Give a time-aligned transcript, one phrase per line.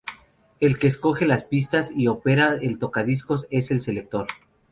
[0.59, 4.25] El que escoge las pistas y opera el tocadiscos es el "Selector".